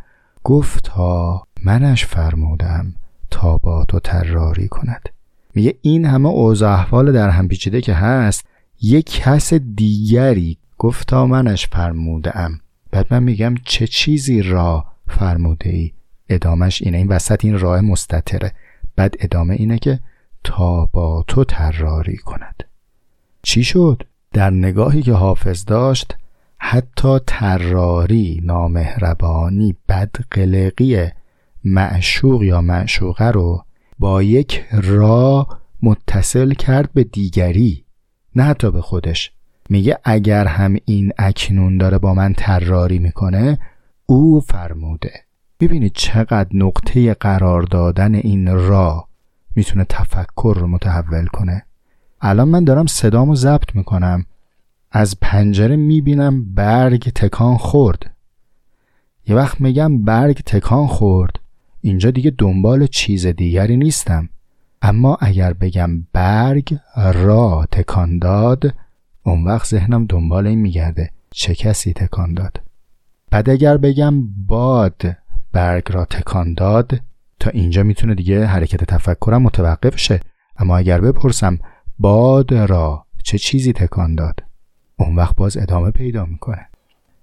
[0.44, 2.94] گفتا منش فرمودم
[3.30, 5.08] تا با تو تراری کند.
[5.54, 8.46] میگه این همه اوضاع احوال در هم پیچیده که هست
[8.82, 15.92] یک کس دیگری گفتا منش فرموده ام بعد من میگم چه چیزی را فرموده ای؟
[16.28, 18.52] ادامش اینه این وسط این راه مستطره.
[18.96, 20.00] بعد ادامه اینه که
[20.44, 22.64] تا با تو تراری کند.
[23.42, 24.02] چی شد؟
[24.32, 26.16] در نگاهی که حافظ داشت
[26.58, 31.08] حتی تراری نامهربانی بدقلقی
[31.64, 33.64] معشوق یا معشوقه رو
[33.98, 35.46] با یک را
[35.82, 37.84] متصل کرد به دیگری
[38.36, 39.32] نه حتی به خودش.
[39.70, 43.58] میگه اگر هم این اکنون داره با من تراری می‌کنه
[44.06, 45.12] او فرموده.
[45.60, 49.08] ببینید چقدر نقطه قرار دادن این را
[49.56, 51.64] می‌تونه تفکر رو متحول کنه.
[52.24, 54.26] الان من دارم صدامو ضبط می‌کنم.
[54.90, 58.10] از پنجره می‌بینم برگ تکان خورد.
[59.26, 61.38] یه وقت میگم برگ تکان خورد.
[61.80, 64.28] اینجا دیگه دنبال چیز دیگری نیستم.
[64.82, 66.78] اما اگر بگم برگ
[67.14, 68.74] را تکان داد
[69.22, 72.60] اون وقت ذهنم دنبال این میگرده چه کسی تکان داد.
[73.30, 74.14] بعد اگر بگم
[74.46, 75.02] باد
[75.52, 77.00] برگ را تکان داد
[77.40, 80.20] تا اینجا می‌تونه دیگه حرکت تفکرم متوقف شه.
[80.56, 81.58] اما اگر بپرسم
[82.02, 84.40] باد را چه چیزی تکان داد؟
[84.96, 86.68] اون وقت باز ادامه پیدا می‌کنه.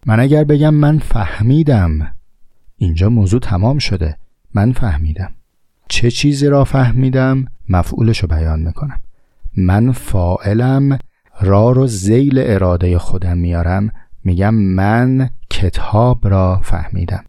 [0.06, 2.16] من اگر بگم من فهمیدم
[2.78, 4.18] اینجا موضوع تمام شده.
[4.54, 5.32] من فهمیدم.
[5.90, 9.00] چه چیزی را فهمیدم؟ مفعولش رو بیان می‌کنم.
[9.58, 10.98] من فائلم
[11.42, 13.92] را رو زیل اراده خودم میارم.
[14.24, 17.24] میگم من کتاب را فهمیدم.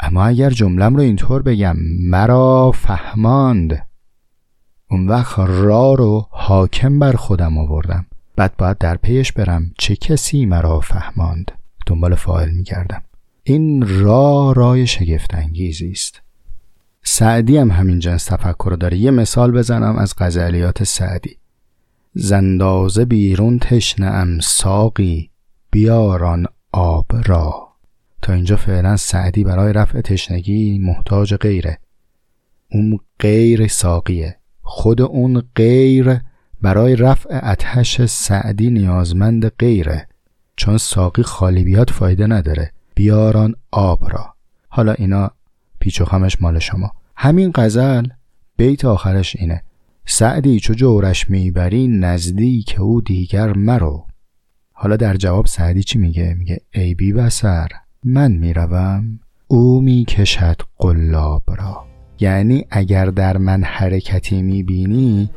[0.00, 3.86] اما اگر جملم رو اینطور بگم مرا فهماند.
[4.90, 8.06] اون وقت را رو حاکم بر خودم آوردم.
[8.36, 11.52] بعد باید در پیش برم چه کسی مرا فهماند.
[11.86, 13.02] دنبال فاعل میگردم.
[13.42, 16.20] این را رای شگفت انگیزی است.
[17.02, 18.96] سعدی هم همین جنس تفکر داره.
[18.96, 21.36] یه مثال بزنم از غزلیات سعدی.
[22.14, 25.30] زندازه بیرون تشنه ام ساقی
[25.70, 27.68] بیاران آب را.
[28.22, 31.78] تا اینجا فعلا سعدی برای رفع تشنگی محتاج غیره.
[32.72, 34.39] اون غیر ساقیه.
[34.72, 36.20] خود اون غیر
[36.62, 40.08] برای رفع اتش سعدی نیازمند غیره
[40.56, 42.72] چون ساقی خالی بیاد فایده نداره.
[42.94, 44.34] بیاران آب را.
[44.68, 45.30] حالا اینا
[45.78, 46.92] پیچ و خمش مال شما.
[47.16, 48.06] همین غزل
[48.56, 49.62] بیت آخرش اینه.
[50.06, 54.06] سعدی چو جورش می‌بری نزدیک او دیگر مرو.
[54.72, 57.68] حالا در جواب سعدی چی میگه؟ میگه ای بی بسر
[58.04, 61.89] من می‌روم او می‌کشد قلاب را.
[62.20, 65.30] یعنی اگر در من حرکتی می‌بینی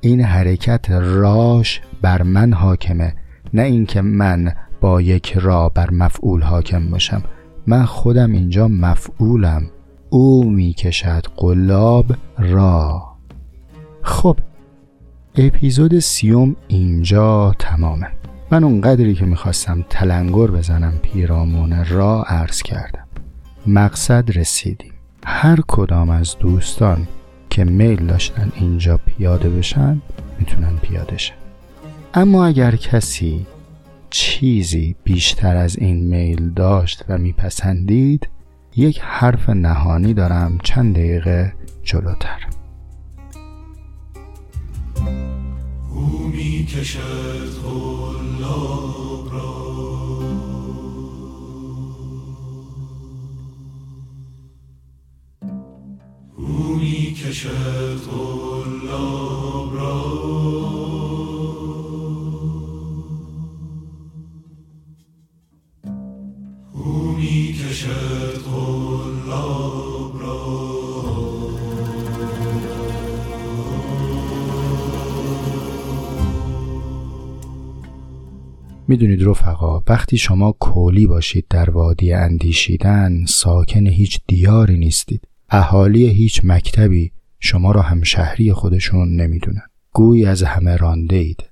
[0.00, 3.14] این حرکت راش بر من حاکمه
[3.54, 7.22] نه اینکه من با یک را بر مفعول حاکم باشم.
[7.66, 9.70] من خودم اینجا مفعولم.
[10.10, 12.06] او می‌کشد قلاب
[12.38, 13.02] را.
[14.02, 14.38] خب
[15.36, 18.08] اپیزود سیوم اینجا تمامه.
[18.50, 23.06] من اونقدری که می‌خواستم تلنگر بزنم پیرامون را عرض کردم.
[23.66, 24.92] مقصد رسیدیم.
[25.26, 27.08] هر کدام از دوستان
[27.50, 30.00] که میل داشتن اینجا پیاده بشن
[30.38, 31.34] می‌تونن پیاده شن.
[32.14, 33.46] اما اگر کسی
[34.10, 38.28] چیزی بیشتر از این میل داشت و میپسندید
[38.76, 41.52] یک حرف نهانی دارم چند دقیقه
[41.82, 42.46] جلوتر.
[45.94, 46.66] او می
[56.40, 57.14] او می
[59.74, 60.30] را.
[78.88, 85.29] می‌دونید رفقا وقتی شما کولی باشید در وادی اندیشیدن ساکن هیچ دیاری نیستید.
[85.52, 89.62] اهالی هیچ مکتبی شما را هم شهری خودشون نمی‌دونن.
[89.92, 91.44] گوی از همه رانده اید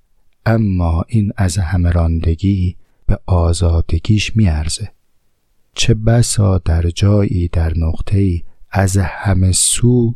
[0.47, 4.93] اما این از همه راندگی به آزادگیش میارزه.
[5.75, 10.15] چه بسا در جایی در نقطه‌ای از همه سو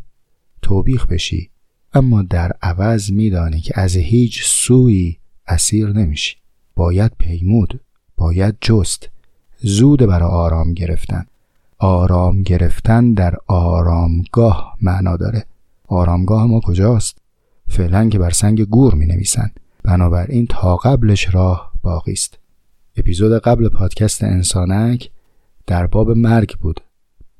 [0.62, 1.50] توبیخ بشی.
[1.94, 5.16] اما در عوض میدانی که از هیچ سوی
[5.46, 6.36] اسیر نمیشی.
[6.74, 7.80] باید پیمود
[8.16, 9.08] باید جست.
[9.58, 11.26] زود برای آرام گرفتن.
[11.84, 15.44] آرام گرفتن در آرامگاه معنا داره.
[15.88, 17.18] آرامگاه ما کجاست؟
[17.68, 19.50] فعلا که بر سنگ گور می نویسن
[19.84, 22.38] بنابراین تا قبلش راه باقی است.
[22.96, 25.10] اپیزود قبل پادکست انسانک
[25.66, 26.80] در باب مرگ بود.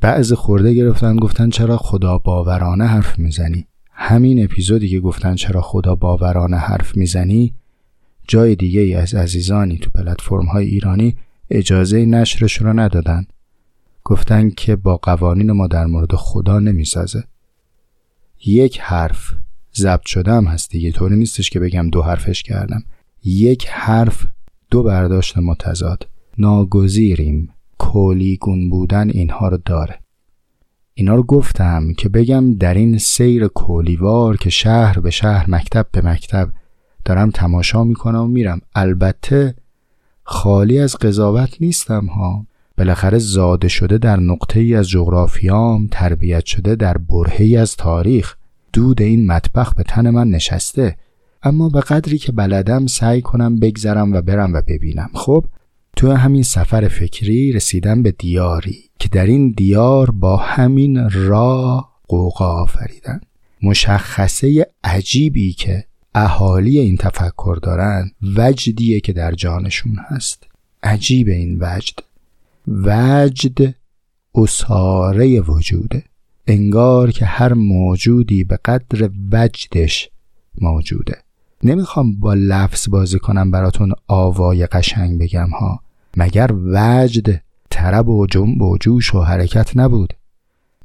[0.01, 5.95] بعض خورده گرفتن گفتن چرا خدا باورانه حرف می‌زنی؟ همین اپیزودی که گفتن چرا خدا
[5.95, 7.55] باورانه حرف می‌زنی
[8.29, 11.17] جای دیگه ای از عزیزانی تو پلتفرم های ایرانی
[11.51, 13.27] اجازه نشرش رو ندادن.
[14.05, 17.25] گفتن که با قوانین ما در مورد خدا نمی‌سازه.
[18.47, 19.35] یک حرف
[19.77, 22.85] ضبط شده هم هست دیگه طوری نیستش که بگم دو حرفش کردم.
[23.25, 24.27] یک حرف
[24.71, 26.09] دو برداشت متضاد.
[26.39, 29.99] ناگزیریم کولیگون بودن اینها رو داره.
[30.95, 36.01] اینا رو گفتم که بگم در این سیر کولیوار که شهر به شهر مکتب به
[36.01, 36.53] مکتب
[37.05, 38.61] دارم تماشا می‌کنم و میرم.
[38.75, 39.55] البته
[40.23, 42.47] خالی از قضاوت نیستم ها.
[42.83, 48.35] بالاخره زاده شده در نقطه ای از جغرافیام تربیت شده در برهی از تاریخ.
[48.73, 50.97] دود این مطبخ به تن من نشسته.
[51.43, 55.11] اما به قدری که بلدم سعی کنم بگذرم و برم و ببینم.
[55.15, 55.45] خب
[55.97, 62.63] تو همین سفر فکری رسیدم به دیاری که در این دیار با همین را قوقا
[62.63, 63.21] آفریدن.
[63.63, 70.47] مشخصه عجیبی که اهالی این تفکر دارن وجدیه که در جانشون هست.
[70.83, 72.12] عجیب این وجد.
[72.69, 73.75] وجد
[74.35, 76.05] اساره وجوده.
[76.47, 80.11] انگار که هر موجودی به قدر وجدش
[80.61, 81.19] موجوده.
[81.63, 85.81] نمی‌خوام با لفظ بازی کنم براتون آوای قشنگ بگم ها.
[86.17, 90.15] مگر وجد طرب و جنب و جوش و حرکت نبود؟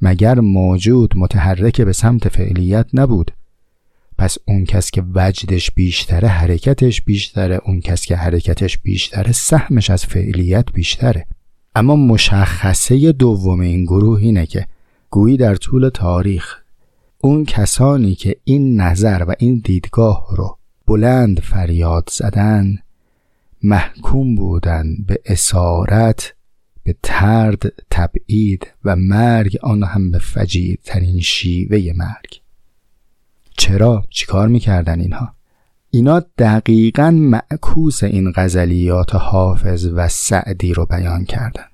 [0.02, 3.30] مگر موجود متحرک به سمت فعلیت نبود؟
[4.18, 10.06] پس اون کس که وجدش بیشتره حرکتش بیشتره اون کس که حرکتش بیشتره سهمش از
[10.06, 11.26] فعلیت بیشتره.
[11.78, 14.66] اما مشخصه دوم این گروه اینه که
[15.10, 16.56] گویی در طول تاریخ
[17.18, 22.78] اون کسانی که این نظر و این دیدگاه رو بلند فریاد زدن
[23.62, 26.34] محکوم بودن به اسارت
[26.82, 32.40] به ترد تبعید و مرگ آن هم به فجیر ترین شیوه مرگ.
[33.56, 35.34] چرا؟ چیکار می‌کردن اینها؟
[35.90, 41.67] اینا دقیقا معکوس این غزلیات حافظ و سعدی رو بیان کردن.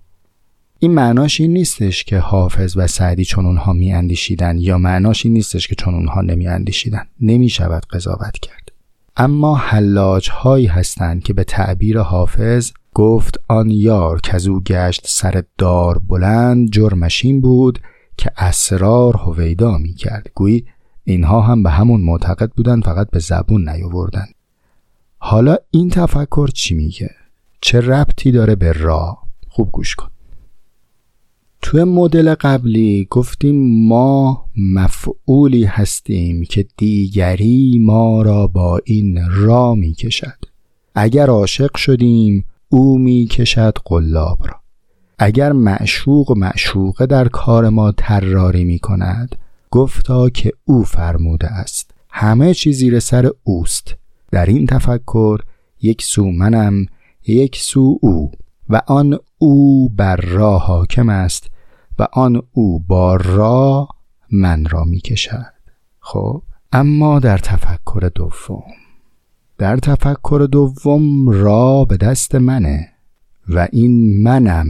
[0.85, 5.68] این معناش این نیستش که حافظ و سعدی چون اونها میاندیشیدن یا معناش این نیستش
[5.68, 7.07] که چون اونها نمیاندیشیدن.
[7.20, 8.72] نمی‌شود قضاوت کرد.
[9.16, 15.45] اما حلاج هایی هستند که به تعبیر حافظ گفت آن یار که او گشت سر
[15.59, 17.78] دار بلند جرمشین بود
[18.16, 20.66] که اسرار هویدا می کرد گویی
[21.05, 24.26] اینها هم به همون معتقد بودن فقط به زبون نیاوردن
[25.18, 27.11] حالا این تفکر چی میگه؟
[27.61, 29.18] چه ربطی داره به را
[29.49, 30.14] خوب گوش کن.
[31.67, 39.93] توی مدل قبلی گفتیم ما مفعولی هستیم که دیگری ما را با این را می
[39.93, 40.39] کشد
[40.95, 44.55] اگر عاشق شدیم او می کشد قلاب را.
[45.19, 49.37] اگر معشوق معشوقه در کار ما تراری می کند
[49.71, 51.91] گفتا که او فرموده است.
[52.11, 53.95] همه چیز زیر سر اوست.
[54.31, 55.39] در این تفکر
[55.83, 56.87] یک سو منم
[57.27, 58.31] یک سو او
[58.69, 61.54] و آن او بر را حاکم است
[61.99, 63.88] و آن او با را
[64.30, 65.55] من را می کشد
[66.01, 66.42] خب
[66.72, 68.62] اما در تفکر دوم.
[69.59, 72.92] در تفکر دوم را به دست منه
[73.49, 74.68] و این منم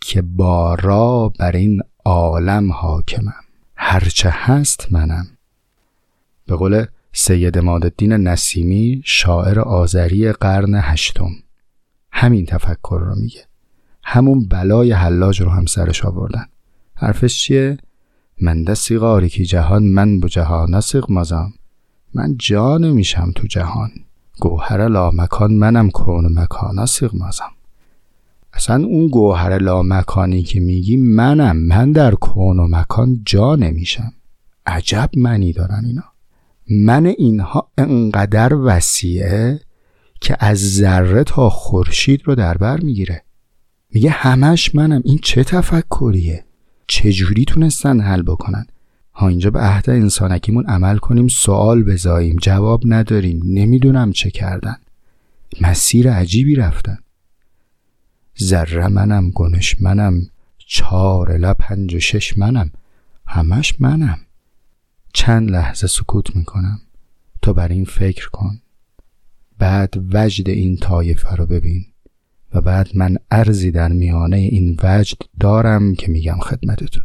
[0.00, 3.44] که با را بر این عالم حاکمم.
[3.76, 5.26] هرچه هست منم.
[6.46, 11.30] به قول سید مادالدین نسیمی شاعر آذری قرن هشتم.
[12.12, 13.46] همین تفکر رو میگه.
[14.04, 16.44] همون بلای حلاج رو هم سرش آوردن.
[16.94, 17.78] حرفش چیه؟
[18.40, 21.52] من دستی غاری که جهان من بو جهان نسیق مازم
[22.14, 23.90] من جا نمیشم تو جهان.
[24.40, 27.50] گوهر لا مکان منم کون مکان نسیق مازم
[28.52, 34.12] اصلا اون گوهر لا مکانی که میگی منم من در کون و مکان جا نمیشم.
[34.66, 36.04] عجب منی دارن اینا.
[36.70, 39.60] من اینها انقدر وسیعه
[40.20, 43.22] که از ذره تا خورشید رو در بر می‌گیره.
[43.94, 45.02] میگه همش منم.
[45.04, 46.44] این چه تفکریه؟
[46.86, 48.66] چجوری تونستن حل بکنن؟
[49.14, 54.76] ها اینجا به عهد انسانکیمون عمل کنیم سوال بزاییم جواب نداریم نمی‌دونم چه کردن.
[55.60, 56.98] مسیر عجیبی رفتن.
[58.42, 60.26] ذره منم گنش منم
[60.58, 62.70] چهار الا پنج و شش منم.
[63.26, 64.18] همش منم.
[65.12, 66.80] چند لحظه سکوت می‌کنم
[67.42, 68.60] تو بر این فکر کن.
[69.58, 71.86] بعد وجد این طایفه رو ببین.
[72.54, 77.02] و بعد من ارزی در میانه این وجد دارم که میگم خدمتتون.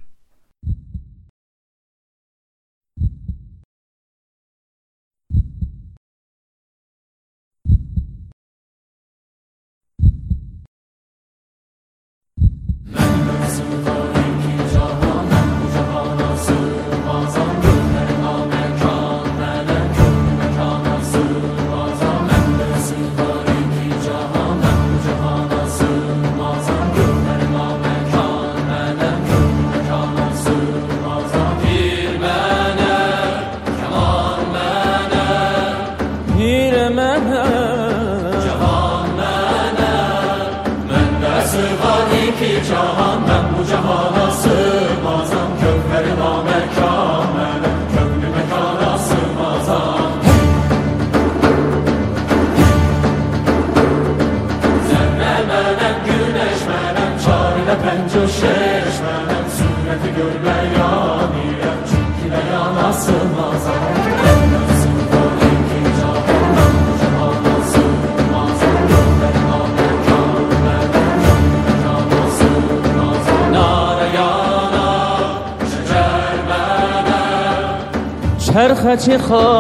[79.07, 79.56] 你好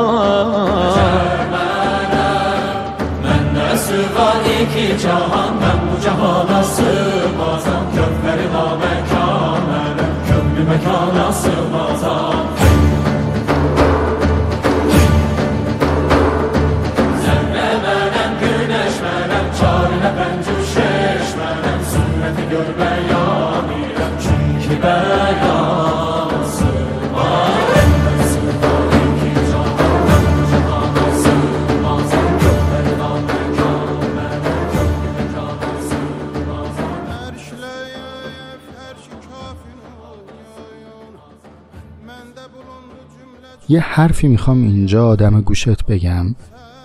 [43.69, 46.35] یه حرفی می‌خوام اینجا آدم گوشت بگم.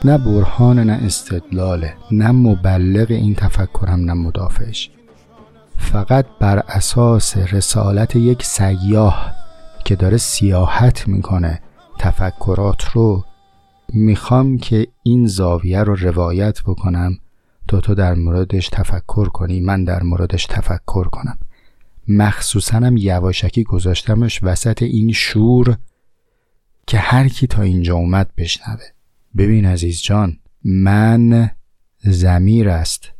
[0.04, 4.90] نه برهان نه استدلاله نه مبلغ این تفکرم نه مدافعش.
[5.78, 9.32] فقط بر اساس رسالت یک سیاه
[9.84, 11.60] که داره سیاحت می‌کنه
[11.98, 13.24] تفکرات رو
[13.88, 17.18] می‌خوام که این زاویه رو روایت بکنم.
[17.68, 21.38] تا تو در موردش تفکر کنی من در موردش تفکر کنم.
[22.08, 25.76] مخصوصا هم یواشکی گذاشتمش وسط این شور
[26.86, 28.84] که هر کی تا اینجا اومد بشنوه.
[29.36, 31.50] ببین عزیز جان من
[31.98, 33.10] زمیر است.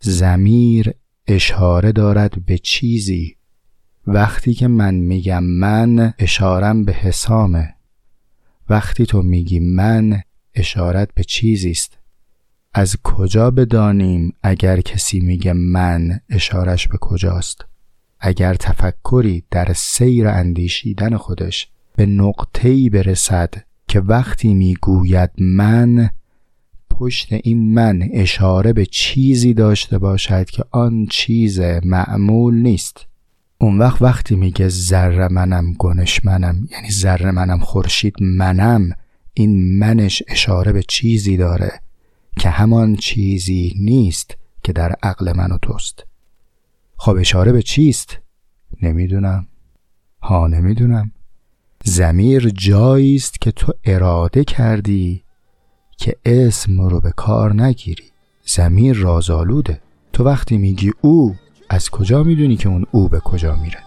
[0.00, 0.94] زمیر
[1.26, 3.36] اشاره دارد به چیزی.
[4.06, 7.74] وقتی که من میگم من اشارم به حسامه.
[8.68, 10.22] وقتی تو میگی من
[10.54, 11.98] اشارت به چیزی است.
[12.74, 17.64] از کجا بدانیم اگر کسی میگه من اشارش به کجاست؟
[18.20, 21.68] اگر تفکری در سیر اندیشیدن خودش
[22.00, 23.54] به نقطه‌ای برسد
[23.88, 26.10] که وقتی می‌گوید من
[26.90, 33.06] پشت این من اشاره به چیزی داشته باشد که آن چیز معمول نیست.
[33.58, 38.90] اون وقت وقتی میگه ذره منم گنش منم یعنی ذره منم خورشید منم
[39.34, 41.80] این منش اشاره به چیزی داره
[42.38, 46.06] که همان چیزی نیست که در عقل من و توست.
[46.96, 48.18] خب اشاره به چیست؟
[48.82, 49.46] نمی‌دونم.
[50.22, 51.12] ها نمی‌دونم.
[51.84, 55.22] زمیر جایی است که تو اراده کردی
[55.96, 58.04] که اسم رو به کار نگیری.
[58.46, 59.80] زمیر رازآلوده.
[60.12, 61.36] تو وقتی میگی او
[61.68, 63.78] از کجا می‌دونی که اون او به کجا میره؟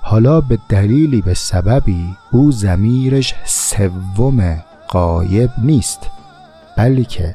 [0.00, 6.10] حالا به دلیلی به سببی او زمیرش سوم قایب نیست
[6.76, 7.34] بلکه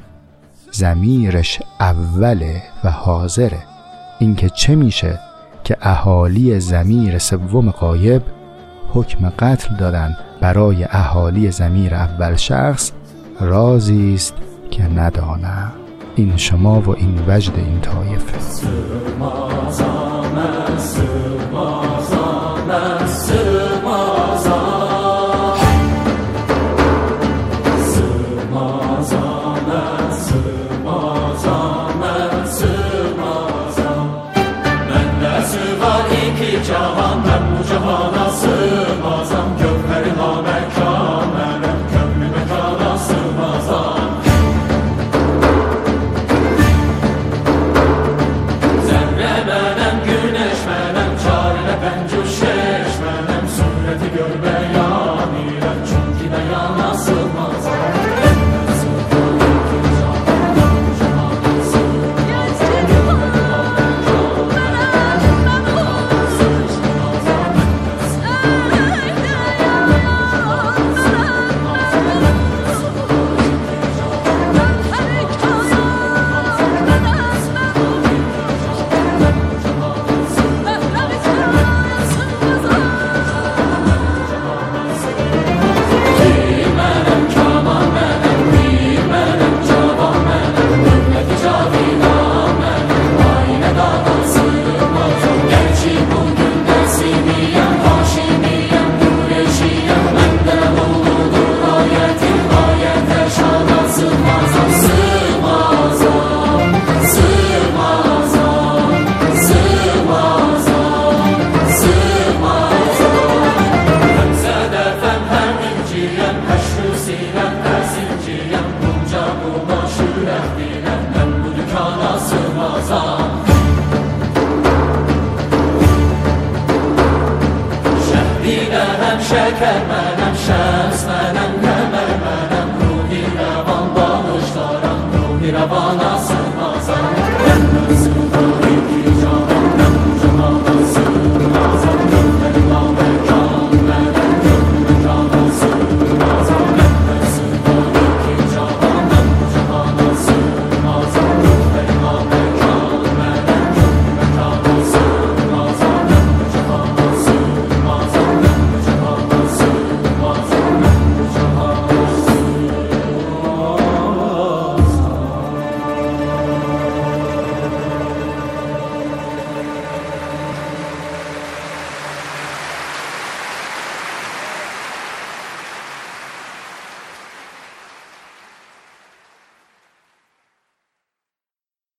[0.71, 3.63] زمیرش اوله و حاضره.
[4.19, 5.19] اینکه چه میشه
[5.63, 8.21] که اهالی زمیر سوم قایب
[8.93, 12.91] حکم قتل دادن برای اهالی زمیر اول شخص
[13.39, 14.35] رازی است
[14.71, 15.71] که ندانم
[16.15, 18.37] این شما و این وجد این طایفه.